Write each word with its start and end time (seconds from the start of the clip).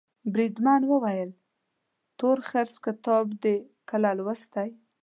بریدمن 0.33 0.81
وویل 0.91 1.29
تورخرس 2.19 2.75
کتاب 2.85 3.25
دي 3.41 3.55
کله 3.89 4.09
لوستی. 4.17 4.69